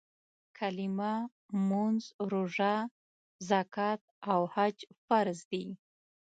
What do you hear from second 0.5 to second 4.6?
کلیمه، مونځ، روژه، زکات او